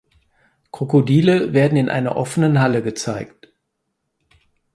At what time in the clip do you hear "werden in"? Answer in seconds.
1.53-1.87